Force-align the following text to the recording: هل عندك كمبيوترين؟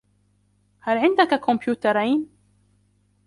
هل 0.79 0.97
عندك 0.97 1.33
كمبيوترين؟ 1.45 2.27